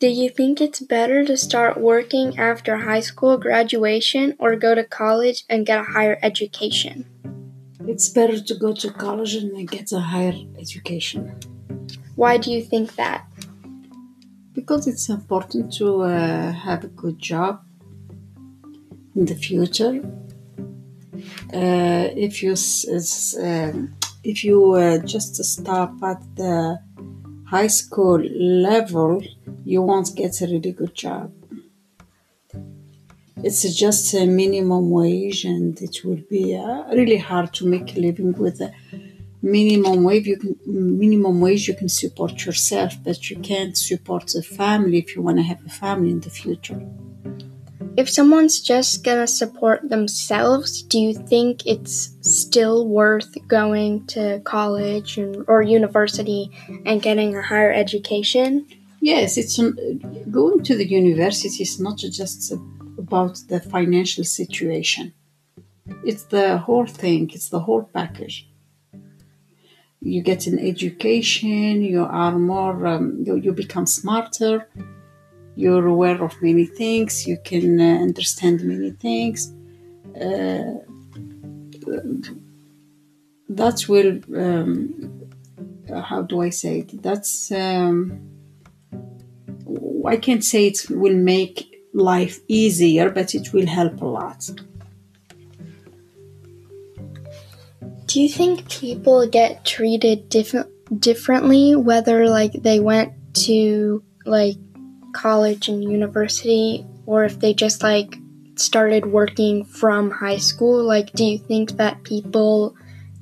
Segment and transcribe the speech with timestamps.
[0.00, 4.82] Do you think it's better to start working after high school graduation or go to
[4.82, 7.04] college and get a higher education?
[7.86, 11.38] It's better to go to college and get a higher education.
[12.16, 13.26] Why do you think that?
[14.54, 17.60] Because it's important to uh, have a good job
[19.14, 20.00] in the future.
[21.52, 22.54] Uh, if you
[23.42, 23.94] um,
[24.24, 26.80] if you uh, just stop at the
[27.50, 29.20] high school level,
[29.70, 31.32] you won't get a really good job.
[33.44, 38.00] It's just a minimum wage, and it will be uh, really hard to make a
[38.00, 38.72] living with a
[39.40, 40.26] minimum wage.
[40.26, 41.68] You can minimum wage.
[41.68, 45.64] You can support yourself, but you can't support a family if you want to have
[45.64, 46.80] a family in the future.
[47.96, 55.16] If someone's just gonna support themselves, do you think it's still worth going to college
[55.18, 56.50] and, or university
[56.86, 58.66] and getting a higher education?
[59.00, 59.58] Yes, it's
[60.30, 62.52] going to the university is not just
[62.98, 65.14] about the financial situation.
[66.04, 67.30] It's the whole thing.
[67.32, 68.48] It's the whole package.
[70.02, 71.82] You get an education.
[71.82, 72.86] You are more.
[72.86, 74.66] Um, you, you become smarter
[75.60, 79.52] you're aware of many things, you can uh, understand many things.
[80.16, 80.80] Uh,
[83.48, 85.30] that will, um,
[85.92, 87.02] how do I say it?
[87.02, 88.39] That's, um,
[90.06, 94.48] I can't say it will make life easier, but it will help a lot.
[98.06, 104.56] Do you think people get treated different differently whether like they went to like
[105.12, 108.16] college and university or if they just like
[108.56, 112.74] started working from high school like do you think that people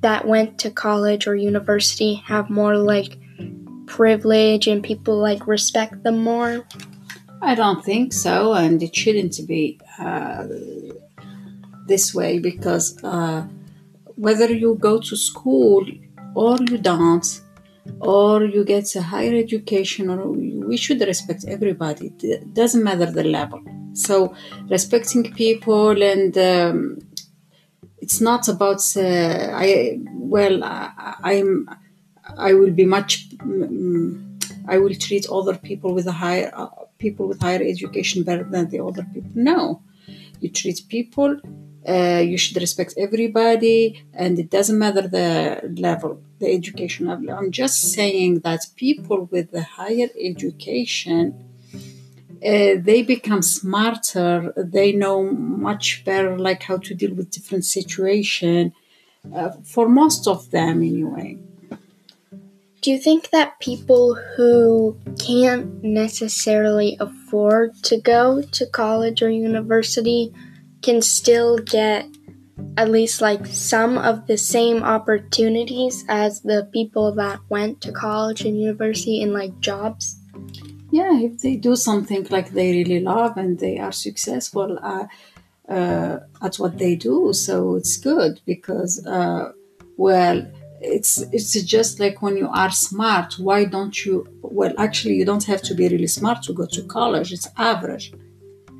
[0.00, 3.18] that went to college or university have more like
[3.98, 6.64] privilege and people like respect them more?
[7.42, 10.46] I don't think so and it shouldn't be uh,
[11.86, 13.46] this way because uh,
[14.16, 15.82] whether you go to school
[16.34, 17.26] or you don't
[18.00, 20.18] or you get a higher education or
[20.70, 22.12] we should respect everybody.
[22.22, 23.60] It doesn't matter the level.
[23.94, 24.34] So
[24.68, 26.98] respecting people and um,
[27.98, 29.98] it's not about uh, i
[30.34, 31.68] well I, am
[32.48, 33.12] i will be much
[34.74, 36.68] i will treat other people with a higher uh,
[37.00, 39.32] people with higher education better than the other people.
[39.34, 39.82] No.
[40.40, 41.40] You treat people
[41.88, 47.30] uh, you should respect everybody and it doesn't matter the level the education level.
[47.30, 51.24] I'm just saying that people with the higher education
[52.50, 55.18] uh, they become smarter they know
[55.68, 58.72] much better like how to deal with different situation
[59.34, 61.38] uh, for most of them anyway
[62.80, 70.32] do you think that people who can't necessarily afford to go to college or university
[70.80, 72.06] can still get
[72.76, 78.42] at least like some of the same opportunities as the people that went to college
[78.42, 80.18] and university in like jobs?
[80.90, 85.06] Yeah if they do something like they really love and they are successful uh,
[85.68, 89.52] uh, at what they do so it's good because uh,
[89.98, 95.24] well it's it's just like when you are smart why don't you well actually you
[95.24, 98.12] don't have to be really smart to go to college it's average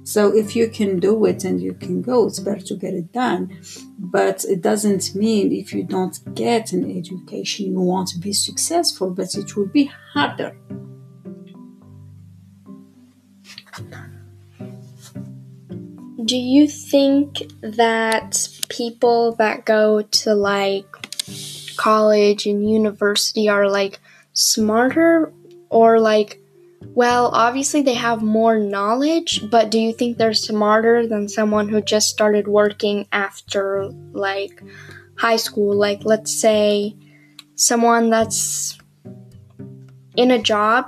[0.04, 3.12] so if you can do it and you can go, it's better to get it
[3.12, 3.60] done.
[3.98, 9.34] But it doesn't mean if you don't get an education, you won't be successful, but
[9.34, 10.56] it will be harder.
[16.24, 20.99] Do you think that people that go to like
[21.80, 23.98] college and university are like
[24.34, 25.32] smarter
[25.70, 26.40] or like
[26.94, 31.80] well, obviously they have more knowledge, but do you think they're smarter than someone who
[31.82, 34.62] just started working after like
[35.16, 35.76] high school?
[35.76, 36.96] Like, let's say
[37.54, 38.78] someone that's
[40.16, 40.86] in a job.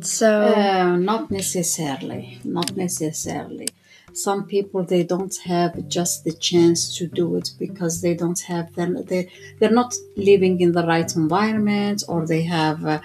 [0.00, 3.68] So, uh, not necessarily, not necessarily
[4.16, 8.72] some people they don't have just the chance to do it because they don't have
[8.74, 13.00] them they they're not living in the right environment or they have uh,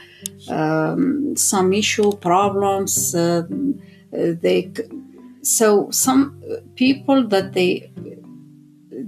[0.50, 3.44] um, some issue problems uh,
[4.12, 4.72] they
[5.42, 6.42] so some
[6.76, 7.92] people that they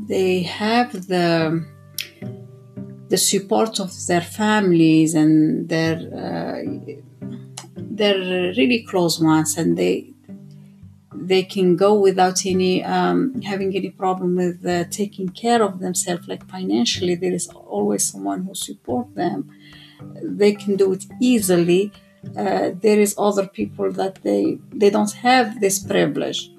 [0.07, 1.65] they have the
[3.09, 6.61] the support of their families and their uh,
[7.75, 8.17] their
[8.55, 10.10] really close ones and they
[11.21, 16.27] they can go without any um, having any problem with uh, taking care of themselves.
[16.27, 19.49] Like financially there is always someone who support them.
[20.23, 21.91] They can do it easily.
[22.37, 26.51] Uh, there is other people that they they don't have this privilege.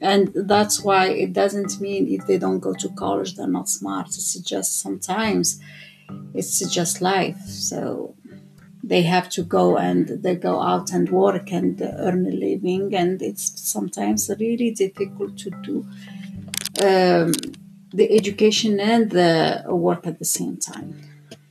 [0.00, 4.08] And that's why it doesn't mean if they don't go to college they're not smart.
[4.08, 5.58] It's just sometimes
[6.34, 7.40] it's just life.
[7.46, 8.14] So
[8.92, 13.20] they have to go and they go out and work and earn a living and
[13.20, 13.44] it's
[13.74, 15.76] sometimes really difficult to do
[16.88, 17.32] um,
[17.92, 20.88] the education and the work at the same time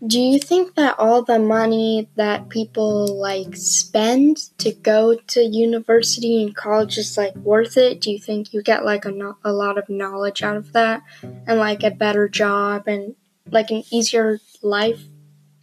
[0.05, 6.43] do you think that all the money that people like spend to go to university
[6.43, 8.01] and college is like worth it?
[8.01, 11.01] Do you think you get like a, no- a lot of knowledge out of that
[11.23, 13.15] and like a better job and
[13.49, 15.01] like an easier life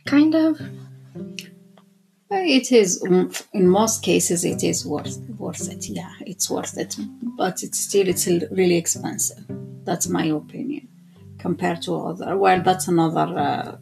[0.07, 0.61] kind of?
[2.35, 3.03] It is
[3.53, 5.89] in most cases it is worth worth it.
[5.89, 6.97] Yeah, it's worth it,
[7.37, 9.45] but it's still it's really expensive.
[9.85, 10.89] That's my opinion
[11.39, 12.37] compared to other.
[12.37, 13.77] Well, that's another uh,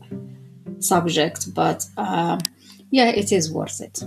[0.81, 2.39] subject, but uh,
[2.91, 4.03] yeah, it is worth it.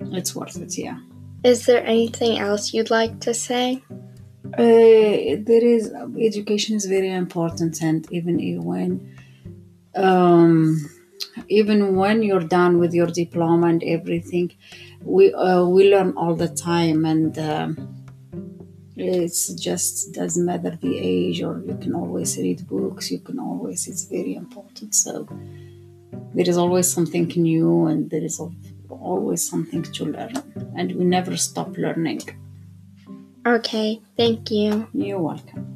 [0.00, 0.98] It's worth it, yeah.
[1.44, 3.82] Is there anything else you'd like to say?
[4.54, 9.16] Uh, there is education is very important, and even when
[9.94, 10.88] um,
[11.48, 14.52] even when you're done with your diploma and everything,
[15.02, 17.68] we uh, we learn all the time, and uh,
[18.96, 23.10] it's just doesn't matter the age, or you can always read books.
[23.10, 23.86] You can always.
[23.86, 24.94] It's very important.
[24.94, 25.28] So
[26.34, 28.40] there is always something new and there is
[28.90, 30.34] always something to learn
[30.76, 32.20] and we never stop learning
[33.46, 35.73] okay thank you you're welcome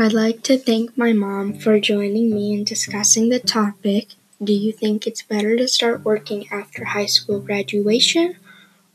[0.00, 4.72] I'd like to thank my mom for joining me in discussing the topic do you
[4.72, 8.36] think it's better to start working after high school graduation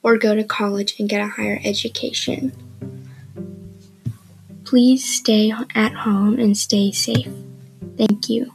[0.02, 2.54] or go to college and get a higher education?
[4.64, 7.28] Please stay at home and stay safe.
[7.98, 8.54] Thank you.